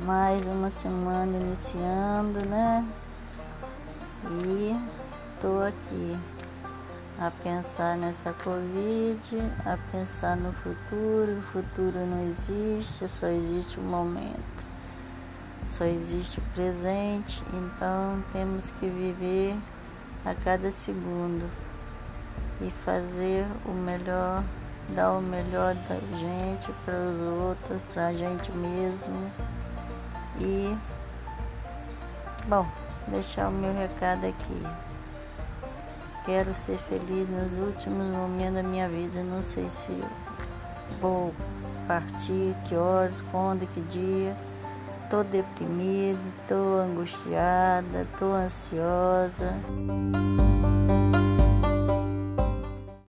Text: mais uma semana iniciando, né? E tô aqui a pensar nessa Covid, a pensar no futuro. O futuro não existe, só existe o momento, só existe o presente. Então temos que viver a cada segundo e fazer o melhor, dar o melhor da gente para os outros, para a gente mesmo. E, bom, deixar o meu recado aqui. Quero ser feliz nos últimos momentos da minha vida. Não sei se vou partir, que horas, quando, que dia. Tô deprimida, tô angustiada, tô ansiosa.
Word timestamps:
mais 0.00 0.46
uma 0.46 0.70
semana 0.70 1.36
iniciando, 1.36 2.44
né? 2.46 2.86
E 4.44 4.76
tô 5.40 5.60
aqui 5.60 6.16
a 7.18 7.30
pensar 7.42 7.96
nessa 7.96 8.32
Covid, 8.32 9.20
a 9.66 9.76
pensar 9.90 10.36
no 10.36 10.52
futuro. 10.52 11.38
O 11.38 11.42
futuro 11.52 11.98
não 12.06 12.30
existe, 12.30 13.08
só 13.08 13.26
existe 13.26 13.78
o 13.78 13.82
momento, 13.82 14.64
só 15.76 15.84
existe 15.84 16.38
o 16.38 16.42
presente. 16.54 17.42
Então 17.52 18.22
temos 18.32 18.64
que 18.78 18.86
viver 18.86 19.56
a 20.24 20.34
cada 20.34 20.70
segundo 20.70 21.50
e 22.60 22.70
fazer 22.84 23.46
o 23.66 23.72
melhor, 23.72 24.42
dar 24.94 25.12
o 25.12 25.20
melhor 25.20 25.74
da 25.74 25.96
gente 26.16 26.72
para 26.84 26.94
os 26.94 27.42
outros, 27.42 27.80
para 27.92 28.08
a 28.08 28.12
gente 28.12 28.50
mesmo. 28.52 29.30
E, 30.40 30.76
bom, 32.46 32.66
deixar 33.08 33.48
o 33.48 33.52
meu 33.52 33.74
recado 33.74 34.26
aqui. 34.26 34.62
Quero 36.24 36.54
ser 36.54 36.78
feliz 36.88 37.28
nos 37.28 37.66
últimos 37.66 38.06
momentos 38.06 38.54
da 38.54 38.62
minha 38.62 38.88
vida. 38.88 39.22
Não 39.22 39.42
sei 39.42 39.68
se 39.70 40.02
vou 41.00 41.34
partir, 41.88 42.54
que 42.68 42.74
horas, 42.74 43.20
quando, 43.32 43.66
que 43.74 43.80
dia. 43.82 44.36
Tô 45.10 45.24
deprimida, 45.24 46.20
tô 46.46 46.78
angustiada, 46.78 48.06
tô 48.18 48.26
ansiosa. 48.32 49.52